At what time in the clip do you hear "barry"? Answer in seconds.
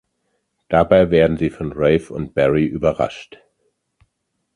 2.33-2.65